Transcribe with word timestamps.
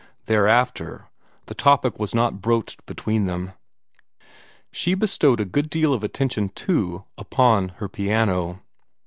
Thereafter 0.25 1.11
the 1.45 1.53
topic 1.53 1.99
was 1.99 2.15
not 2.15 2.41
broached 2.41 2.83
between 2.87 3.27
them. 3.27 3.51
She 4.71 4.95
bestowed 4.95 5.39
a 5.39 5.45
good 5.45 5.69
deal 5.69 5.93
of 5.93 6.03
attention, 6.03 6.49
too, 6.49 7.03
upon 7.19 7.69
her 7.77 7.87
piano. 7.87 8.63